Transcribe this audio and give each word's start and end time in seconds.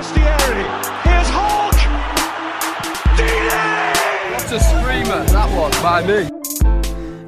Forestieri. 0.00 0.62
Here's 1.04 1.28
Hulk. 1.28 1.74
Deeney! 3.18 4.32
What 4.32 4.50
a 4.50 4.58
screamer 4.58 5.24
that 5.26 5.54
was 5.54 5.82
by 5.82 6.06
me. 6.06 6.30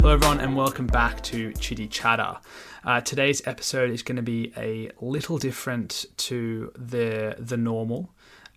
Hello, 0.00 0.14
everyone, 0.14 0.40
and 0.40 0.56
welcome 0.56 0.86
back 0.86 1.22
to 1.24 1.52
Chitty 1.52 1.86
Chatter. 1.88 2.38
Uh, 2.82 3.02
today's 3.02 3.46
episode 3.46 3.90
is 3.90 4.02
going 4.02 4.16
to 4.16 4.22
be 4.22 4.54
a 4.56 4.90
little 5.02 5.36
different 5.36 6.06
to 6.16 6.72
the 6.74 7.36
the 7.38 7.58
normal. 7.58 8.08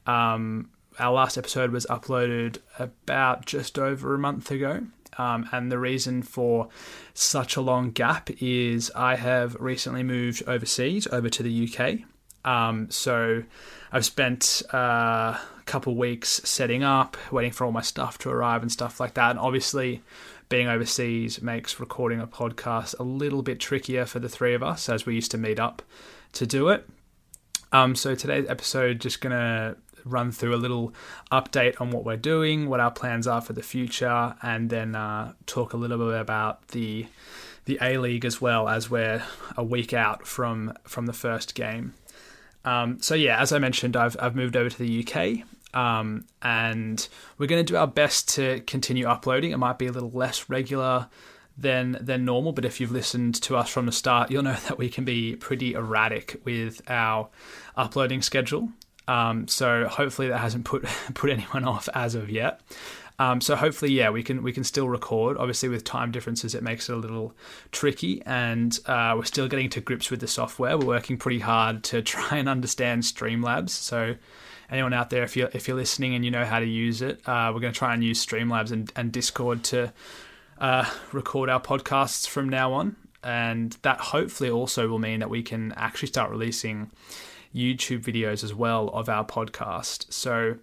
Um, 0.07 0.69
our 0.97 1.11
last 1.11 1.37
episode 1.37 1.71
was 1.71 1.85
uploaded 1.87 2.59
about 2.79 3.45
just 3.45 3.77
over 3.77 4.15
a 4.15 4.17
month 4.17 4.49
ago, 4.49 4.87
um, 5.17 5.49
and 5.51 5.69
the 5.69 5.77
reason 5.77 6.23
for 6.23 6.69
such 7.13 7.57
a 7.57 7.61
long 7.61 7.91
gap 7.91 8.29
is 8.39 8.93
I 8.95 9.17
have 9.17 9.57
recently 9.59 10.03
moved 10.03 10.41
overseas, 10.47 11.05
over 11.07 11.29
to 11.29 11.43
the 11.43 11.69
UK. 11.69 12.05
Um, 12.45 12.89
so 12.91 13.43
I've 13.91 14.05
spent 14.05 14.61
uh, 14.73 14.77
a 14.77 15.63
couple 15.65 15.95
weeks 15.95 16.41
setting 16.45 16.83
up, 16.83 17.17
waiting 17.31 17.51
for 17.51 17.65
all 17.65 17.71
my 17.71 17.81
stuff 17.81 18.17
to 18.19 18.29
arrive 18.29 18.61
and 18.61 18.71
stuff 18.71 18.99
like 18.99 19.15
that. 19.15 19.31
And 19.31 19.39
obviously, 19.39 20.03
being 20.47 20.67
overseas 20.67 21.41
makes 21.41 21.79
recording 21.79 22.21
a 22.21 22.27
podcast 22.27 22.97
a 22.99 23.03
little 23.03 23.41
bit 23.41 23.59
trickier 23.59 24.05
for 24.05 24.19
the 24.19 24.29
three 24.29 24.53
of 24.53 24.61
us 24.63 24.87
as 24.87 25.05
we 25.05 25.15
used 25.15 25.31
to 25.31 25.37
meet 25.37 25.59
up 25.59 25.81
to 26.33 26.45
do 26.45 26.69
it. 26.69 26.87
Um, 27.71 27.95
so 27.95 28.15
today's 28.15 28.47
episode 28.47 29.01
just 29.01 29.21
gonna 29.21 29.75
run 30.05 30.31
through 30.31 30.55
a 30.55 30.57
little 30.57 30.93
update 31.31 31.81
on 31.81 31.89
what 31.89 32.05
we're 32.05 32.15
doing, 32.15 32.69
what 32.69 32.79
our 32.79 32.91
plans 32.91 33.25
are 33.27 33.41
for 33.41 33.53
the 33.53 33.63
future, 33.63 34.35
and 34.41 34.69
then 34.69 34.95
uh, 34.95 35.33
talk 35.47 35.73
a 35.73 35.77
little 35.77 35.97
bit 35.97 36.21
about 36.21 36.67
the 36.69 37.07
the 37.65 37.79
A 37.81 37.97
League 37.97 38.23
as 38.25 38.39
well 38.39 38.69
as 38.69 38.91
we're 38.91 39.23
a 39.57 39.63
week 39.63 39.93
out 39.93 40.27
from 40.27 40.73
from 40.83 41.07
the 41.07 41.13
first 41.13 41.55
game. 41.55 41.95
Um, 42.65 43.01
so 43.01 43.15
yeah, 43.15 43.39
as 43.39 43.51
I 43.51 43.59
mentioned, 43.59 43.95
I've 43.95 44.17
I've 44.19 44.35
moved 44.35 44.57
over 44.57 44.69
to 44.69 44.77
the 44.77 45.05
UK. 45.07 45.45
Um, 45.75 46.25
and 46.41 47.05
we're 47.37 47.47
going 47.47 47.63
to 47.63 47.71
do 47.73 47.77
our 47.77 47.87
best 47.87 48.29
to 48.35 48.61
continue 48.61 49.07
uploading. 49.07 49.51
It 49.51 49.57
might 49.57 49.77
be 49.77 49.87
a 49.87 49.91
little 49.91 50.11
less 50.11 50.49
regular 50.49 51.09
than 51.57 51.97
than 52.01 52.25
normal, 52.25 52.53
but 52.53 52.65
if 52.65 52.79
you've 52.79 52.91
listened 52.91 53.35
to 53.43 53.55
us 53.55 53.69
from 53.69 53.85
the 53.85 53.91
start, 53.91 54.31
you'll 54.31 54.43
know 54.43 54.53
that 54.67 54.77
we 54.77 54.89
can 54.89 55.05
be 55.05 55.35
pretty 55.35 55.73
erratic 55.73 56.41
with 56.43 56.81
our 56.89 57.29
uploading 57.75 58.21
schedule. 58.21 58.69
Um, 59.07 59.47
so 59.47 59.87
hopefully 59.87 60.29
that 60.29 60.39
hasn't 60.39 60.65
put 60.65 60.83
put 61.13 61.29
anyone 61.29 61.63
off 61.65 61.87
as 61.93 62.15
of 62.15 62.29
yet. 62.29 62.61
Um, 63.17 63.39
so 63.39 63.55
hopefully, 63.55 63.91
yeah, 63.91 64.09
we 64.09 64.23
can 64.23 64.43
we 64.43 64.51
can 64.51 64.63
still 64.63 64.89
record. 64.89 65.37
Obviously, 65.37 65.69
with 65.69 65.83
time 65.83 66.11
differences, 66.11 66.53
it 66.53 66.63
makes 66.63 66.89
it 66.89 66.93
a 66.93 66.97
little 66.97 67.33
tricky, 67.71 68.21
and 68.25 68.77
uh, 68.87 69.13
we're 69.15 69.23
still 69.23 69.47
getting 69.47 69.69
to 69.69 69.81
grips 69.81 70.11
with 70.11 70.19
the 70.19 70.27
software. 70.27 70.77
We're 70.77 70.85
working 70.85 71.17
pretty 71.17 71.39
hard 71.39 71.83
to 71.85 72.01
try 72.13 72.37
and 72.37 72.49
understand 72.49 73.03
Streamlabs. 73.03 73.69
So 73.69 74.15
anyone 74.69 74.93
out 74.93 75.09
there, 75.09 75.23
if 75.23 75.37
you're 75.37 75.49
if 75.53 75.67
you're 75.67 75.77
listening 75.77 76.13
and 76.13 76.25
you 76.25 76.31
know 76.31 76.45
how 76.45 76.59
to 76.59 76.65
use 76.65 77.01
it, 77.01 77.21
uh, 77.27 77.51
we're 77.53 77.61
going 77.61 77.73
to 77.73 77.77
try 77.77 77.93
and 77.93 78.03
use 78.03 78.23
Streamlabs 78.25 78.71
and, 78.71 78.91
and 78.95 79.11
Discord 79.11 79.63
to 79.65 79.93
uh, 80.59 80.89
record 81.13 81.49
our 81.49 81.61
podcasts 81.61 82.27
from 82.27 82.49
now 82.49 82.73
on, 82.73 82.97
and 83.23 83.77
that 83.83 83.99
hopefully 83.99 84.49
also 84.49 84.89
will 84.89 84.99
mean 84.99 85.21
that 85.21 85.29
we 85.29 85.41
can 85.41 85.71
actually 85.77 86.09
start 86.09 86.31
releasing 86.31 86.91
YouTube 87.55 88.01
videos 88.01 88.43
as 88.43 88.53
well 88.53 88.89
of 88.89 89.07
our 89.07 89.25
podcast. 89.25 90.11
So. 90.11 90.57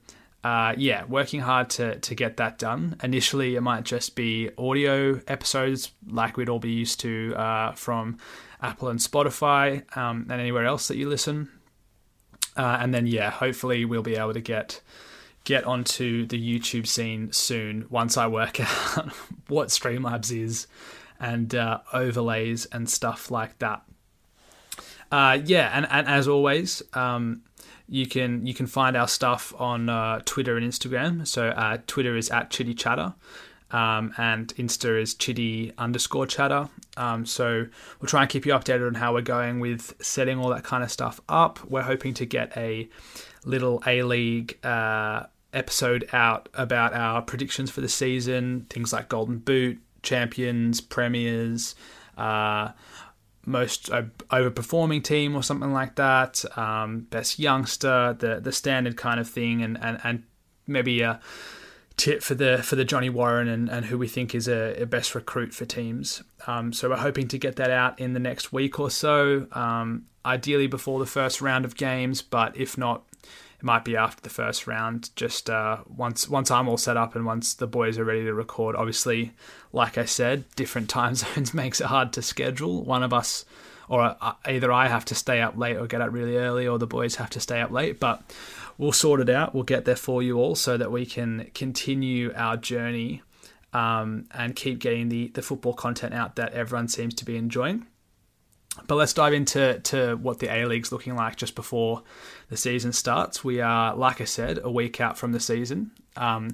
Uh, 0.44 0.74
yeah, 0.76 1.04
working 1.04 1.40
hard 1.40 1.70
to 1.70 1.98
to 2.00 2.14
get 2.14 2.36
that 2.38 2.58
done. 2.58 2.96
Initially, 3.02 3.54
it 3.54 3.60
might 3.60 3.84
just 3.84 4.16
be 4.16 4.50
audio 4.58 5.20
episodes, 5.28 5.92
like 6.08 6.36
we'd 6.36 6.48
all 6.48 6.58
be 6.58 6.72
used 6.72 6.98
to 7.00 7.34
uh, 7.36 7.72
from 7.72 8.18
Apple 8.60 8.88
and 8.88 8.98
Spotify 8.98 9.84
um, 9.96 10.26
and 10.30 10.40
anywhere 10.40 10.66
else 10.66 10.88
that 10.88 10.96
you 10.96 11.08
listen. 11.08 11.48
Uh, 12.56 12.78
and 12.80 12.92
then 12.92 13.06
yeah, 13.06 13.30
hopefully 13.30 13.84
we'll 13.84 14.02
be 14.02 14.16
able 14.16 14.34
to 14.34 14.40
get 14.40 14.80
get 15.44 15.64
onto 15.64 16.26
the 16.26 16.38
YouTube 16.38 16.86
scene 16.86 17.32
soon 17.32 17.86
once 17.90 18.16
I 18.16 18.26
work 18.26 18.60
out 18.96 19.12
what 19.48 19.68
Streamlabs 19.68 20.36
is 20.36 20.66
and 21.20 21.54
uh, 21.54 21.80
overlays 21.92 22.66
and 22.66 22.88
stuff 22.90 23.30
like 23.30 23.58
that. 23.60 23.82
Uh, 25.10 25.38
yeah, 25.44 25.70
and, 25.74 25.86
and 25.90 26.08
as 26.08 26.26
always, 26.26 26.82
um, 26.94 27.42
you 27.88 28.06
can 28.06 28.46
you 28.46 28.54
can 28.54 28.66
find 28.66 28.96
our 28.96 29.08
stuff 29.08 29.52
on 29.58 29.88
uh, 29.88 30.20
Twitter 30.24 30.56
and 30.56 30.66
Instagram. 30.66 31.26
So 31.26 31.48
uh, 31.48 31.78
Twitter 31.86 32.16
is 32.16 32.30
at 32.30 32.50
Chitty 32.50 32.74
Chatter. 32.74 33.14
Um, 33.72 34.12
and 34.18 34.54
Insta 34.56 35.00
is 35.00 35.14
chitty 35.14 35.72
underscore 35.78 36.26
chatter. 36.26 36.68
Um, 36.98 37.24
so 37.24 37.66
we'll 38.00 38.08
try 38.08 38.20
and 38.20 38.30
keep 38.30 38.44
you 38.44 38.52
updated 38.52 38.86
on 38.86 38.94
how 38.94 39.14
we're 39.14 39.22
going 39.22 39.60
with 39.60 39.94
setting 39.98 40.38
all 40.38 40.50
that 40.50 40.62
kind 40.62 40.84
of 40.84 40.90
stuff 40.90 41.22
up. 41.26 41.58
We're 41.64 41.80
hoping 41.80 42.12
to 42.14 42.26
get 42.26 42.54
a 42.54 42.86
little 43.46 43.82
A 43.86 44.02
League 44.02 44.58
uh, 44.62 45.24
episode 45.54 46.06
out 46.12 46.50
about 46.52 46.92
our 46.92 47.22
predictions 47.22 47.70
for 47.70 47.80
the 47.80 47.88
season, 47.88 48.66
things 48.68 48.92
like 48.92 49.08
Golden 49.08 49.38
Boot, 49.38 49.78
champions, 50.02 50.82
premiers, 50.82 51.74
uh, 52.18 52.72
most 53.44 53.90
overperforming 53.90 55.02
team 55.02 55.34
or 55.34 55.42
something 55.42 55.72
like 55.72 55.96
that, 55.96 56.44
um, 56.56 57.00
best 57.10 57.38
youngster, 57.38 58.16
the 58.18 58.40
the 58.40 58.52
standard 58.52 58.96
kind 58.96 59.18
of 59.20 59.28
thing, 59.28 59.62
and 59.62 59.78
and 59.82 60.00
and 60.04 60.22
maybe 60.66 61.02
a 61.02 61.20
tip 61.96 62.22
for 62.22 62.34
the 62.34 62.62
for 62.62 62.76
the 62.76 62.84
Johnny 62.84 63.10
Warren 63.10 63.48
and, 63.48 63.68
and 63.68 63.86
who 63.86 63.98
we 63.98 64.08
think 64.08 64.34
is 64.34 64.48
a, 64.48 64.82
a 64.82 64.86
best 64.86 65.14
recruit 65.14 65.54
for 65.54 65.64
teams. 65.64 66.22
Um, 66.46 66.72
so 66.72 66.88
we're 66.90 66.96
hoping 66.96 67.28
to 67.28 67.38
get 67.38 67.56
that 67.56 67.70
out 67.70 67.98
in 68.00 68.12
the 68.12 68.20
next 68.20 68.52
week 68.52 68.80
or 68.80 68.90
so, 68.90 69.46
um, 69.52 70.06
ideally 70.24 70.66
before 70.66 70.98
the 70.98 71.06
first 71.06 71.40
round 71.40 71.64
of 71.64 71.76
games. 71.76 72.22
But 72.22 72.56
if 72.56 72.78
not, 72.78 73.04
it 73.62 73.64
might 73.64 73.84
be 73.84 73.96
after 73.96 74.20
the 74.20 74.28
first 74.28 74.66
round. 74.66 75.10
Just 75.14 75.48
uh, 75.48 75.78
once 75.86 76.28
once 76.28 76.50
I'm 76.50 76.68
all 76.68 76.76
set 76.76 76.96
up 76.96 77.14
and 77.14 77.24
once 77.24 77.54
the 77.54 77.68
boys 77.68 77.96
are 77.96 78.04
ready 78.04 78.24
to 78.24 78.34
record. 78.34 78.74
Obviously, 78.74 79.34
like 79.72 79.96
I 79.96 80.04
said, 80.04 80.44
different 80.56 80.88
time 80.90 81.14
zones 81.14 81.54
makes 81.54 81.80
it 81.80 81.86
hard 81.86 82.12
to 82.14 82.22
schedule. 82.22 82.82
One 82.84 83.02
of 83.02 83.12
us. 83.12 83.44
Or 83.88 84.16
uh, 84.20 84.32
either 84.46 84.72
I 84.72 84.88
have 84.88 85.04
to 85.06 85.14
stay 85.14 85.42
up 85.42 85.56
late 85.56 85.76
or 85.76 85.86
get 85.86 86.00
up 86.00 86.12
really 86.12 86.36
early, 86.36 86.66
or 86.66 86.78
the 86.78 86.86
boys 86.86 87.16
have 87.16 87.28
to 87.30 87.40
stay 87.40 87.60
up 87.60 87.70
late. 87.70 88.00
But 88.00 88.22
we'll 88.78 88.92
sort 88.92 89.20
it 89.20 89.28
out. 89.28 89.54
We'll 89.54 89.64
get 89.64 89.84
there 89.84 89.96
for 89.96 90.22
you 90.22 90.38
all 90.38 90.54
so 90.54 90.76
that 90.78 90.90
we 90.90 91.04
can 91.04 91.50
continue 91.52 92.32
our 92.34 92.56
journey 92.56 93.22
um, 93.72 94.26
and 94.32 94.56
keep 94.56 94.78
getting 94.78 95.08
the, 95.08 95.28
the 95.28 95.42
football 95.42 95.74
content 95.74 96.14
out 96.14 96.36
that 96.36 96.54
everyone 96.54 96.88
seems 96.88 97.12
to 97.14 97.24
be 97.24 97.36
enjoying. 97.36 97.86
But 98.86 98.94
let's 98.96 99.12
dive 99.12 99.34
into 99.34 99.80
to 99.80 100.16
what 100.16 100.38
the 100.38 100.52
A 100.52 100.64
League's 100.64 100.92
looking 100.92 101.14
like 101.14 101.36
just 101.36 101.54
before 101.54 102.02
the 102.48 102.56
season 102.56 102.92
starts. 102.92 103.44
We 103.44 103.60
are, 103.60 103.94
like 103.94 104.20
I 104.20 104.24
said, 104.24 104.58
a 104.62 104.70
week 104.70 105.00
out 105.00 105.18
from 105.18 105.32
the 105.32 105.40
season. 105.40 105.90
Um, 106.16 106.52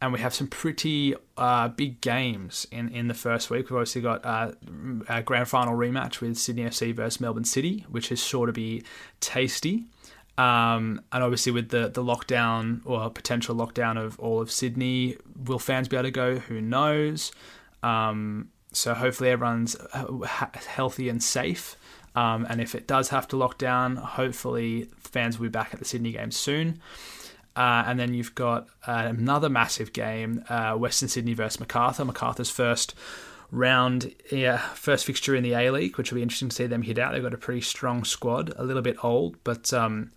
and 0.00 0.12
we 0.12 0.20
have 0.20 0.34
some 0.34 0.48
pretty 0.48 1.14
uh, 1.38 1.68
big 1.68 2.02
games 2.02 2.66
in, 2.70 2.90
in 2.90 3.08
the 3.08 3.14
first 3.14 3.48
week. 3.48 3.70
We've 3.70 3.78
obviously 3.78 4.02
got 4.02 4.24
uh, 4.24 4.52
a 5.08 5.22
grand 5.22 5.48
final 5.48 5.74
rematch 5.74 6.20
with 6.20 6.36
Sydney 6.36 6.64
FC 6.64 6.94
versus 6.94 7.20
Melbourne 7.20 7.44
City, 7.44 7.86
which 7.88 8.12
is 8.12 8.22
sure 8.22 8.44
to 8.44 8.52
be 8.52 8.82
tasty. 9.20 9.84
Um, 10.36 11.00
and 11.12 11.22
obviously, 11.22 11.52
with 11.52 11.70
the, 11.70 11.88
the 11.88 12.02
lockdown 12.02 12.82
or 12.84 13.08
potential 13.08 13.54
lockdown 13.54 13.96
of 13.96 14.18
all 14.18 14.42
of 14.42 14.50
Sydney, 14.50 15.16
will 15.46 15.58
fans 15.58 15.88
be 15.88 15.96
able 15.96 16.04
to 16.04 16.10
go? 16.10 16.36
Who 16.36 16.60
knows? 16.60 17.32
Um, 17.82 18.50
so, 18.74 18.94
hopefully, 18.94 19.30
everyone's 19.30 19.76
healthy 20.66 21.08
and 21.08 21.22
safe. 21.22 21.76
Um, 22.14 22.46
and 22.48 22.60
if 22.60 22.74
it 22.74 22.86
does 22.86 23.08
have 23.08 23.26
to 23.28 23.36
lock 23.36 23.58
down, 23.58 23.96
hopefully, 23.96 24.88
fans 24.98 25.38
will 25.38 25.46
be 25.46 25.50
back 25.50 25.72
at 25.72 25.78
the 25.78 25.84
Sydney 25.84 26.12
game 26.12 26.30
soon. 26.30 26.80
Uh, 27.56 27.84
and 27.86 27.98
then 27.98 28.14
you've 28.14 28.34
got 28.34 28.66
uh, 28.86 29.04
another 29.06 29.48
massive 29.48 29.92
game 29.92 30.44
uh, 30.48 30.74
Western 30.74 31.08
Sydney 31.08 31.34
versus 31.34 31.60
Macarthur. 31.60 32.04
Macarthur's 32.04 32.50
first 32.50 32.94
round, 33.50 34.12
yeah, 34.32 34.58
first 34.58 35.04
fixture 35.04 35.36
in 35.36 35.44
the 35.44 35.54
A 35.54 35.70
League, 35.70 35.96
which 35.96 36.10
will 36.10 36.16
be 36.16 36.22
interesting 36.22 36.48
to 36.48 36.56
see 36.56 36.66
them 36.66 36.82
hit 36.82 36.98
out. 36.98 37.12
They've 37.12 37.22
got 37.22 37.34
a 37.34 37.38
pretty 37.38 37.60
strong 37.60 38.04
squad, 38.04 38.52
a 38.56 38.64
little 38.64 38.82
bit 38.82 39.02
old, 39.04 39.36
but 39.44 39.72
um, 39.72 40.10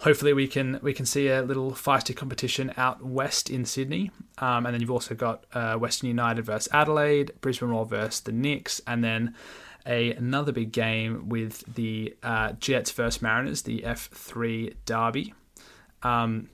hopefully 0.00 0.32
we 0.32 0.48
can 0.48 0.80
we 0.82 0.92
can 0.92 1.06
see 1.06 1.28
a 1.28 1.42
little 1.42 1.72
feisty 1.72 2.14
competition 2.14 2.72
out 2.76 3.04
west 3.04 3.48
in 3.48 3.64
Sydney. 3.64 4.10
Um, 4.38 4.66
and 4.66 4.74
then 4.74 4.80
you've 4.80 4.90
also 4.90 5.14
got 5.14 5.44
uh, 5.52 5.74
Western 5.74 6.08
United 6.08 6.44
versus 6.44 6.68
Adelaide, 6.72 7.32
Brisbane 7.40 7.68
Roar 7.68 7.86
versus 7.86 8.20
the 8.20 8.32
Nix, 8.32 8.80
and 8.86 9.04
then 9.04 9.34
a, 9.86 10.12
another 10.12 10.52
big 10.52 10.72
game 10.72 11.28
with 11.28 11.62
the 11.74 12.16
uh, 12.22 12.52
Jets 12.52 12.90
versus 12.90 13.22
Mariners, 13.22 13.62
the 13.62 13.80
F3 13.80 14.74
Derby. 14.84 15.34
Um, 16.02 16.50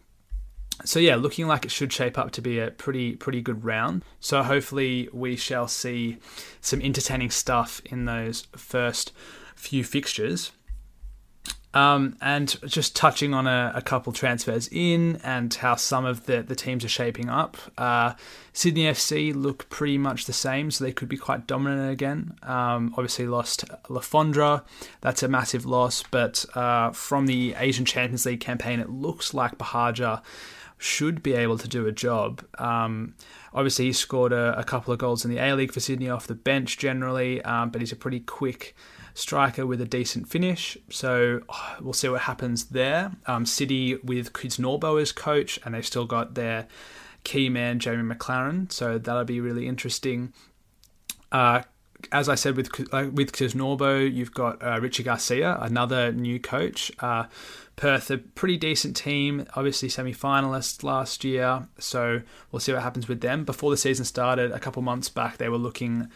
so 0.85 0.99
yeah, 0.99 1.17
looking 1.17 1.47
like 1.47 1.65
it 1.65 1.71
should 1.71 1.93
shape 1.93 2.19
up 2.19 2.33
to 2.33 2.43
be 2.43 2.59
a 2.59 2.71
pretty 2.71 3.17
pretty 3.17 3.41
good 3.41 3.65
round. 3.65 4.05
So 4.21 4.43
hopefully 4.43 5.09
we 5.13 5.37
shall 5.37 5.69
see 5.69 6.19
some 6.61 6.83
entertaining 6.83 7.31
stuff 7.31 7.81
in 7.87 8.05
those 8.05 8.47
first 8.57 9.13
few 9.55 9.85
fixtures. 9.85 10.53
Um, 11.77 12.17
and 12.23 12.57
just 12.67 12.97
touching 12.97 13.35
on 13.35 13.47
a, 13.47 13.71
a, 13.75 13.83
couple 13.83 14.11
transfers 14.15 14.67
in 14.73 15.17
and 15.23 15.53
how 15.53 15.75
some 15.75 16.07
of 16.07 16.25
the, 16.25 16.43
the 16.43 16.55
teams 16.55 16.87
are 16.87 16.89
shaping 16.89 17.29
up. 17.29 17.59
Uh, 17.77 18.15
Sydney 18.55 18.85
FC 18.85 19.35
look 19.35 19.69
pretty 19.69 19.99
much 19.99 20.25
the 20.25 20.33
same, 20.33 20.71
so 20.71 20.83
they 20.83 20.93
could 20.93 21.11
be 21.11 21.19
quite 21.19 21.47
dominant 21.47 21.93
again. 21.93 22.35
Um, 22.43 22.95
obviously, 22.97 23.27
lost 23.27 23.67
Le 23.91 24.01
Fondre. 24.01 24.63
That's 25.03 25.23
a 25.23 25.29
massive 25.29 25.67
loss, 25.67 26.03
but 26.03 26.47
uh, 26.55 26.93
from 26.93 27.27
the 27.27 27.55
Asian 27.59 27.85
Champions 27.85 28.25
League 28.25 28.41
campaign, 28.41 28.81
it 28.81 28.89
looks 28.89 29.35
like 29.35 29.59
Buhagiar 29.59 30.23
should 30.79 31.23
be 31.23 31.35
able 31.35 31.59
to 31.59 31.69
do 31.69 31.87
a 31.87 31.93
job. 31.93 32.43
Um, 32.59 33.17
obviously, 33.53 33.85
he 33.85 33.93
scored 33.93 34.33
a, 34.33 34.59
a, 34.59 34.65
couple 34.65 34.95
of 34.95 34.99
goals 34.99 35.27
in 35.27 35.31
the 35.31 35.39
A 35.39 35.55
League 35.55 35.73
for 35.73 35.81
Sydney 35.81 36.09
off 36.09 36.27
the 36.27 36.35
bench 36.35 36.79
generally, 36.79 37.43
um, 37.43 37.69
but 37.69 37.83
he's 37.83 37.93
a 37.93 37.97
pretty 37.97 38.21
quick 38.21 38.75
striker 39.17 39.67
with 39.67 39.81
a 39.81 39.87
decent 39.87 40.29
finish. 40.29 40.77
So 40.91 41.41
oh, 41.49 41.77
we'll 41.81 41.95
see 41.95 42.09
what 42.09 42.23
happens 42.23 42.67
there. 42.67 43.13
Um, 43.27 43.47
City 43.47 43.97
with 43.97 44.33
Kisnorbo 44.33 45.01
as 45.01 45.11
coach, 45.11 45.59
and 45.65 45.75
they've 45.75 45.87
still 45.87 46.05
got 46.05 46.35
their 46.35 46.69
key 47.25 47.49
man 47.49 47.79
Jamie 47.81 48.03
Maclaren. 48.03 48.71
So 48.71 48.99
that'll 48.99 49.25
be 49.25 49.41
really 49.41 49.67
interesting. 49.67 50.33
Uh, 51.33 51.63
as 52.13 52.29
I 52.29 52.35
said 52.35 52.57
with 52.57 52.69
uh, 52.93 53.09
with 53.11 53.33
Kisnorbo, 53.33 54.13
you've 54.13 54.35
got 54.35 54.63
uh, 54.63 54.79
Richie 54.81 55.03
Garcia, 55.03 55.59
another 55.61 56.13
new 56.13 56.39
coach. 56.39 56.93
Uh, 57.01 57.25
Perth, 57.77 58.11
a 58.11 58.19
pretty 58.19 58.59
decent 58.59 58.97
team, 58.97 59.47
obviously 59.55 59.89
semi 59.89 60.13
finalists 60.13 60.83
last 60.83 61.25
year. 61.25 61.67
So 61.79 62.21
we'll 62.53 62.61
see 62.61 62.73
what 62.73 62.83
happens 62.83 63.09
with 63.09 63.23
them. 63.23 63.45
Before 63.45 63.71
the 63.71 63.77
season 63.79 64.05
started, 64.05 64.53
a 64.53 64.59
couple 64.59 64.83
months 64.83 65.09
back, 65.09 65.39
they 65.39 65.49
were 65.49 65.59
looking 65.59 66.11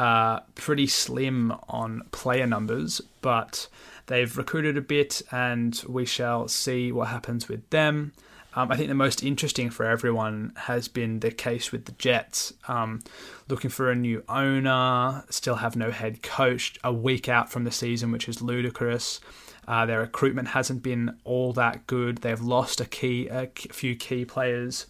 uh, 0.00 0.40
pretty 0.54 0.86
slim 0.86 1.52
on 1.68 2.02
player 2.10 2.46
numbers, 2.46 3.02
but 3.20 3.68
they've 4.06 4.34
recruited 4.38 4.78
a 4.78 4.80
bit, 4.80 5.20
and 5.30 5.84
we 5.86 6.06
shall 6.06 6.48
see 6.48 6.90
what 6.90 7.08
happens 7.08 7.50
with 7.50 7.68
them. 7.68 8.14
Um, 8.54 8.72
I 8.72 8.76
think 8.76 8.88
the 8.88 8.94
most 8.94 9.22
interesting 9.22 9.68
for 9.68 9.84
everyone 9.84 10.54
has 10.56 10.88
been 10.88 11.20
the 11.20 11.30
case 11.30 11.70
with 11.70 11.84
the 11.84 11.92
Jets. 11.92 12.54
Um, 12.66 13.00
looking 13.50 13.68
for 13.68 13.90
a 13.90 13.94
new 13.94 14.24
owner, 14.26 15.22
still 15.28 15.56
have 15.56 15.76
no 15.76 15.90
head 15.90 16.22
coach, 16.22 16.78
a 16.82 16.90
week 16.90 17.28
out 17.28 17.52
from 17.52 17.64
the 17.64 17.70
season, 17.70 18.10
which 18.10 18.26
is 18.26 18.40
ludicrous. 18.40 19.20
Uh, 19.68 19.84
their 19.84 20.00
recruitment 20.00 20.48
hasn't 20.48 20.82
been 20.82 21.14
all 21.24 21.52
that 21.52 21.86
good. 21.86 22.18
They've 22.18 22.40
lost 22.40 22.80
a 22.80 22.86
key, 22.86 23.28
a 23.28 23.48
few 23.48 23.96
key 23.96 24.24
players. 24.24 24.86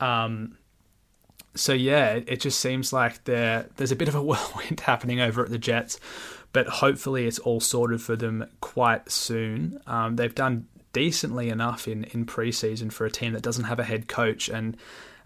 Um, 0.00 0.56
so 1.58 1.72
yeah, 1.72 2.20
it, 2.26 2.40
just 2.40 2.60
seems 2.60 2.92
like 2.92 3.24
there 3.24 3.66
there's 3.76 3.92
a 3.92 3.96
bit 3.96 4.08
of 4.08 4.14
a 4.14 4.22
whirlwind 4.22 4.80
happening 4.80 5.20
over 5.20 5.42
at 5.42 5.50
the 5.50 5.58
Jets, 5.58 5.98
but 6.52 6.66
hopefully 6.66 7.26
it's 7.26 7.38
all 7.40 7.60
sorted 7.60 8.00
for 8.00 8.16
them 8.16 8.46
quite 8.60 9.10
soon. 9.10 9.80
Um, 9.86 10.16
they've 10.16 10.34
done 10.34 10.68
decently 10.92 11.48
enough 11.48 11.88
in 11.88 12.04
in 12.04 12.26
preseason 12.26 12.92
for 12.92 13.04
a 13.04 13.10
team 13.10 13.32
that 13.32 13.42
doesn't 13.42 13.64
have 13.64 13.78
a 13.78 13.84
head 13.84 14.08
coach 14.08 14.48
and. 14.48 14.76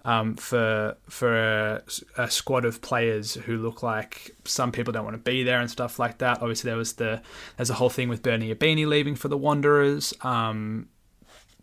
Um, 0.04 0.34
for 0.34 0.96
for 1.08 1.36
a, 1.38 1.82
a, 2.18 2.28
squad 2.28 2.64
of 2.64 2.82
players 2.82 3.34
who 3.34 3.56
look 3.56 3.84
like 3.84 4.32
some 4.44 4.72
people 4.72 4.92
don't 4.92 5.04
want 5.04 5.14
to 5.14 5.22
be 5.22 5.44
there 5.44 5.60
and 5.60 5.70
stuff 5.70 6.00
like 6.00 6.18
that. 6.18 6.42
Obviously, 6.42 6.70
there 6.70 6.76
was 6.76 6.94
the 6.94 7.22
there's 7.56 7.70
a 7.70 7.74
whole 7.74 7.88
thing 7.88 8.08
with 8.08 8.20
Bernie 8.20 8.52
Ibini 8.52 8.84
leaving 8.84 9.14
for 9.14 9.28
the 9.28 9.38
Wanderers. 9.38 10.12
Um, 10.22 10.88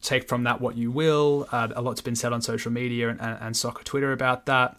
take 0.01 0.27
from 0.27 0.43
that 0.43 0.61
what 0.61 0.77
you 0.77 0.91
will. 0.91 1.47
Uh, 1.51 1.69
a 1.75 1.81
lot's 1.81 2.01
been 2.01 2.15
said 2.15 2.33
on 2.33 2.41
social 2.41 2.71
media 2.71 3.09
and, 3.09 3.19
and, 3.21 3.37
and 3.41 3.57
soccer 3.57 3.83
Twitter 3.83 4.11
about 4.11 4.45
that. 4.45 4.77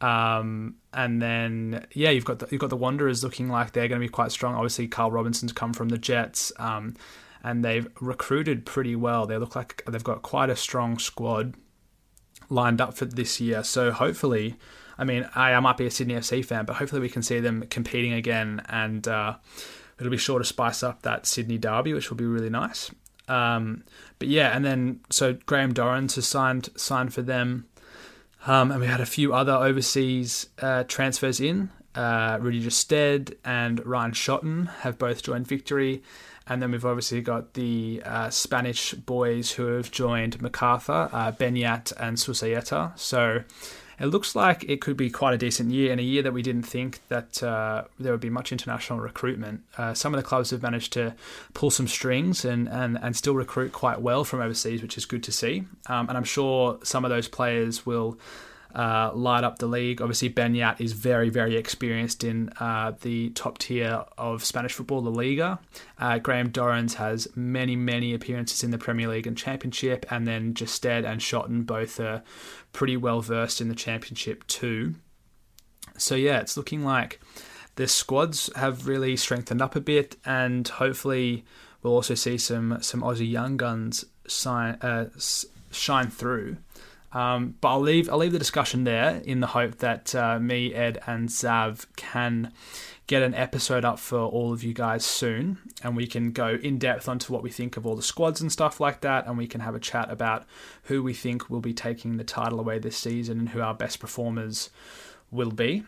Um, 0.00 0.76
and 0.92 1.20
then 1.20 1.86
yeah, 1.92 2.10
you've 2.10 2.24
got 2.24 2.38
the, 2.38 2.48
you've 2.50 2.60
got 2.60 2.70
the 2.70 2.76
Wanderers 2.76 3.24
looking 3.24 3.48
like 3.48 3.72
they're 3.72 3.88
going 3.88 4.00
to 4.00 4.06
be 4.06 4.10
quite 4.10 4.32
strong. 4.32 4.54
Obviously, 4.54 4.88
Carl 4.88 5.10
Robinson's 5.10 5.52
come 5.52 5.72
from 5.72 5.88
the 5.88 5.98
Jets, 5.98 6.52
um, 6.58 6.94
and 7.42 7.64
they've 7.64 7.88
recruited 8.00 8.64
pretty 8.64 8.96
well. 8.96 9.26
They 9.26 9.36
look 9.38 9.56
like 9.56 9.82
they've 9.88 10.02
got 10.04 10.22
quite 10.22 10.50
a 10.50 10.56
strong 10.56 10.98
squad 10.98 11.54
lined 12.50 12.80
up 12.80 12.94
for 12.94 13.04
this 13.04 13.40
year. 13.40 13.62
So 13.64 13.90
hopefully, 13.90 14.56
I 14.96 15.04
mean, 15.04 15.28
I, 15.34 15.52
I 15.52 15.60
might 15.60 15.76
be 15.76 15.86
a 15.86 15.90
Sydney 15.90 16.14
FC 16.14 16.44
fan, 16.44 16.64
but 16.64 16.76
hopefully 16.76 17.00
we 17.00 17.08
can 17.08 17.22
see 17.22 17.40
them 17.40 17.64
competing 17.68 18.12
again, 18.12 18.62
and 18.68 19.06
uh, 19.06 19.36
it'll 19.98 20.10
be 20.10 20.16
sure 20.16 20.38
to 20.38 20.44
spice 20.44 20.82
up 20.82 21.02
that 21.02 21.26
Sydney 21.26 21.58
derby, 21.58 21.92
which 21.92 22.10
will 22.10 22.16
be 22.16 22.24
really 22.24 22.50
nice. 22.50 22.90
Um, 23.28 23.84
but 24.18 24.28
yeah, 24.28 24.56
and 24.56 24.64
then 24.64 25.00
so 25.10 25.36
Graham 25.46 25.72
Dorrans 25.72 26.14
has 26.16 26.26
signed 26.26 26.70
signed 26.76 27.12
for 27.14 27.22
them, 27.22 27.66
um, 28.46 28.70
and 28.70 28.80
we 28.80 28.86
had 28.86 29.00
a 29.00 29.06
few 29.06 29.34
other 29.34 29.52
overseas 29.52 30.48
uh, 30.60 30.84
transfers 30.84 31.40
in. 31.40 31.70
Uh, 31.94 32.38
Rudy 32.40 32.62
Gestede 32.62 33.36
and 33.44 33.84
Ryan 33.84 34.12
Shotton 34.12 34.68
have 34.80 34.98
both 34.98 35.22
joined 35.22 35.46
Victory, 35.46 36.02
and 36.46 36.62
then 36.62 36.70
we've 36.70 36.84
obviously 36.84 37.20
got 37.20 37.54
the 37.54 38.02
uh, 38.04 38.30
Spanish 38.30 38.94
boys 38.94 39.52
who 39.52 39.66
have 39.66 39.90
joined 39.90 40.40
Macarthur, 40.40 41.08
uh, 41.12 41.32
Beñat 41.32 41.92
and 41.98 42.16
Susaeta. 42.16 42.96
So 42.98 43.42
it 44.00 44.06
looks 44.06 44.36
like 44.36 44.64
it 44.64 44.80
could 44.80 44.96
be 44.96 45.10
quite 45.10 45.34
a 45.34 45.38
decent 45.38 45.70
year, 45.70 45.90
and 45.90 46.00
a 46.00 46.04
year 46.04 46.22
that 46.22 46.32
we 46.32 46.42
didn't 46.42 46.62
think 46.62 47.00
that 47.08 47.42
uh, 47.42 47.84
there 47.98 48.12
would 48.12 48.20
be 48.20 48.30
much 48.30 48.52
international 48.52 49.00
recruitment. 49.00 49.62
Uh, 49.76 49.94
some 49.94 50.14
of 50.14 50.18
the 50.18 50.26
clubs 50.26 50.50
have 50.50 50.62
managed 50.62 50.92
to 50.92 51.14
pull 51.54 51.70
some 51.70 51.88
strings 51.88 52.44
and, 52.44 52.68
and, 52.68 52.98
and 53.02 53.16
still 53.16 53.34
recruit 53.34 53.72
quite 53.72 54.00
well 54.00 54.24
from 54.24 54.40
overseas, 54.40 54.82
which 54.82 54.96
is 54.96 55.04
good 55.04 55.22
to 55.24 55.32
see. 55.32 55.64
Um, 55.88 56.08
and 56.08 56.16
I'm 56.16 56.24
sure 56.24 56.78
some 56.82 57.04
of 57.04 57.10
those 57.10 57.28
players 57.28 57.84
will 57.84 58.18
uh, 58.74 59.10
light 59.14 59.44
up 59.44 59.58
the 59.58 59.66
league. 59.66 60.00
Obviously, 60.00 60.30
Beñat 60.30 60.80
is 60.80 60.92
very, 60.92 61.30
very 61.30 61.56
experienced 61.56 62.24
in 62.24 62.50
uh, 62.60 62.92
the 63.00 63.30
top 63.30 63.58
tier 63.58 64.04
of 64.16 64.44
Spanish 64.44 64.74
football, 64.74 65.02
La 65.02 65.10
Liga. 65.10 65.58
Uh, 65.98 66.18
Graham 66.18 66.50
Dorrans 66.50 66.94
has 66.94 67.28
many, 67.34 67.76
many 67.76 68.14
appearances 68.14 68.62
in 68.62 68.70
the 68.70 68.78
Premier 68.78 69.08
League 69.08 69.26
and 69.26 69.36
Championship, 69.36 70.06
and 70.10 70.26
then 70.26 70.54
Gestede 70.54 71.04
and 71.04 71.20
Shotton 71.20 71.64
both 71.64 71.98
are 71.98 72.22
pretty 72.72 72.96
well 72.96 73.20
versed 73.20 73.60
in 73.60 73.68
the 73.68 73.74
Championship 73.74 74.46
too. 74.46 74.94
So 75.96 76.14
yeah, 76.14 76.40
it's 76.40 76.56
looking 76.56 76.84
like 76.84 77.20
the 77.76 77.88
squads 77.88 78.50
have 78.56 78.86
really 78.86 79.16
strengthened 79.16 79.62
up 79.62 79.76
a 79.76 79.80
bit, 79.80 80.16
and 80.24 80.66
hopefully 80.66 81.44
we'll 81.82 81.94
also 81.94 82.14
see 82.14 82.38
some 82.38 82.78
some 82.80 83.02
Aussie 83.02 83.30
young 83.30 83.56
guns 83.56 84.04
sign, 84.26 84.74
uh, 84.82 85.06
shine 85.70 86.10
through. 86.10 86.58
Um, 87.12 87.54
but 87.60 87.68
I'll 87.68 87.80
leave 87.80 88.10
I'll 88.10 88.18
leave 88.18 88.32
the 88.32 88.38
discussion 88.38 88.84
there 88.84 89.22
in 89.24 89.40
the 89.40 89.46
hope 89.48 89.78
that 89.78 90.14
uh, 90.14 90.38
me, 90.38 90.74
Ed, 90.74 90.98
and 91.06 91.28
Zav 91.28 91.86
can 91.96 92.52
get 93.06 93.22
an 93.22 93.34
episode 93.34 93.86
up 93.86 93.98
for 93.98 94.18
all 94.18 94.52
of 94.52 94.62
you 94.62 94.74
guys 94.74 95.04
soon, 95.04 95.58
and 95.82 95.96
we 95.96 96.06
can 96.06 96.32
go 96.32 96.58
in 96.62 96.78
depth 96.78 97.08
onto 97.08 97.32
what 97.32 97.42
we 97.42 97.50
think 97.50 97.78
of 97.78 97.86
all 97.86 97.96
the 97.96 98.02
squads 98.02 98.42
and 98.42 98.52
stuff 98.52 98.78
like 98.80 99.00
that, 99.00 99.26
and 99.26 99.38
we 99.38 99.46
can 99.46 99.62
have 99.62 99.74
a 99.74 99.80
chat 99.80 100.10
about 100.10 100.44
who 100.84 101.02
we 101.02 101.14
think 101.14 101.48
will 101.48 101.60
be 101.60 101.72
taking 101.72 102.18
the 102.18 102.24
title 102.24 102.60
away 102.60 102.78
this 102.78 102.96
season 102.96 103.38
and 103.38 103.48
who 103.50 103.62
our 103.62 103.74
best 103.74 103.98
performers 103.98 104.68
will 105.30 105.50
be. 105.50 105.84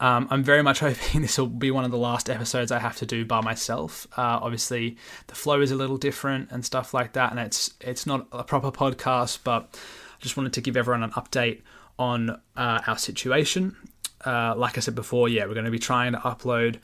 Um, 0.00 0.26
I'm 0.30 0.42
very 0.42 0.62
much 0.62 0.80
hoping 0.80 1.20
this 1.20 1.36
will 1.36 1.46
be 1.46 1.70
one 1.70 1.84
of 1.84 1.90
the 1.90 1.98
last 1.98 2.30
episodes 2.30 2.72
I 2.72 2.78
have 2.78 2.96
to 2.96 3.06
do 3.06 3.26
by 3.26 3.42
myself. 3.42 4.06
Uh, 4.16 4.40
obviously, 4.40 4.96
the 5.26 5.34
flow 5.34 5.60
is 5.60 5.70
a 5.70 5.76
little 5.76 5.98
different 5.98 6.50
and 6.50 6.64
stuff 6.64 6.94
like 6.94 7.12
that, 7.12 7.32
and 7.32 7.38
it's 7.40 7.74
it's 7.82 8.06
not 8.06 8.26
a 8.32 8.44
proper 8.44 8.72
podcast, 8.72 9.40
but 9.44 9.78
just 10.24 10.38
wanted 10.38 10.54
to 10.54 10.62
give 10.62 10.74
everyone 10.74 11.02
an 11.02 11.10
update 11.10 11.60
on 11.98 12.30
uh, 12.30 12.80
our 12.86 12.96
situation. 12.96 13.76
Uh, 14.24 14.54
like 14.56 14.78
I 14.78 14.80
said 14.80 14.94
before, 14.94 15.28
yeah, 15.28 15.44
we're 15.44 15.52
going 15.52 15.66
to 15.66 15.70
be 15.70 15.78
trying 15.78 16.12
to 16.12 16.18
upload 16.18 16.78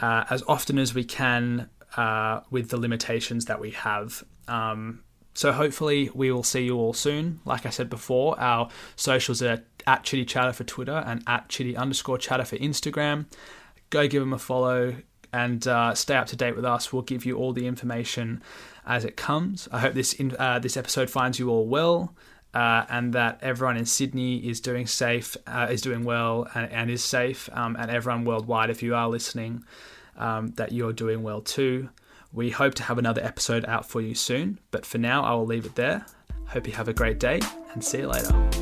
uh, 0.00 0.24
as 0.30 0.42
often 0.48 0.78
as 0.78 0.94
we 0.94 1.04
can 1.04 1.68
uh, 1.98 2.40
with 2.50 2.70
the 2.70 2.78
limitations 2.78 3.44
that 3.44 3.60
we 3.60 3.72
have. 3.72 4.24
Um, 4.48 5.04
so 5.34 5.52
hopefully 5.52 6.10
we 6.14 6.32
will 6.32 6.42
see 6.42 6.64
you 6.64 6.78
all 6.78 6.94
soon. 6.94 7.40
Like 7.44 7.66
I 7.66 7.70
said 7.70 7.90
before, 7.90 8.40
our 8.40 8.70
socials 8.96 9.42
are 9.42 9.62
at 9.86 10.04
Chitty 10.04 10.24
Chatter 10.24 10.54
for 10.54 10.64
Twitter 10.64 11.04
and 11.06 11.22
at 11.26 11.50
Chitty 11.50 11.76
underscore 11.76 12.16
Chatter 12.16 12.46
for 12.46 12.56
Instagram. 12.56 13.26
Go 13.90 14.08
give 14.08 14.22
them 14.22 14.32
a 14.32 14.38
follow 14.38 14.96
and 15.34 15.68
uh, 15.68 15.94
stay 15.94 16.16
up 16.16 16.28
to 16.28 16.36
date 16.36 16.56
with 16.56 16.64
us. 16.64 16.94
We'll 16.94 17.02
give 17.02 17.26
you 17.26 17.36
all 17.36 17.52
the 17.52 17.66
information 17.66 18.42
as 18.86 19.04
it 19.04 19.18
comes. 19.18 19.68
I 19.70 19.80
hope 19.80 19.92
this 19.92 20.14
in, 20.14 20.34
uh, 20.38 20.60
this 20.60 20.78
episode 20.78 21.10
finds 21.10 21.38
you 21.38 21.50
all 21.50 21.66
well 21.66 22.14
uh, 22.54 22.84
and 22.88 23.12
that 23.12 23.38
everyone 23.42 23.76
in 23.76 23.86
Sydney 23.86 24.38
is 24.38 24.60
doing 24.60 24.86
safe, 24.86 25.36
uh, 25.46 25.68
is 25.70 25.80
doing 25.80 26.04
well, 26.04 26.48
and, 26.54 26.70
and 26.72 26.90
is 26.90 27.04
safe, 27.04 27.48
um, 27.52 27.76
and 27.78 27.90
everyone 27.90 28.24
worldwide, 28.24 28.70
if 28.70 28.82
you 28.82 28.94
are 28.94 29.08
listening, 29.08 29.64
um, 30.16 30.48
that 30.56 30.72
you're 30.72 30.92
doing 30.92 31.22
well 31.22 31.40
too. 31.40 31.88
We 32.32 32.50
hope 32.50 32.74
to 32.74 32.82
have 32.84 32.98
another 32.98 33.22
episode 33.24 33.64
out 33.66 33.88
for 33.88 34.00
you 34.00 34.14
soon, 34.14 34.58
but 34.70 34.86
for 34.86 34.98
now, 34.98 35.24
I 35.24 35.32
will 35.34 35.46
leave 35.46 35.66
it 35.66 35.74
there. 35.74 36.06
Hope 36.46 36.66
you 36.66 36.74
have 36.74 36.88
a 36.88 36.94
great 36.94 37.18
day, 37.18 37.40
and 37.72 37.82
see 37.82 37.98
you 37.98 38.08
later. 38.08 38.59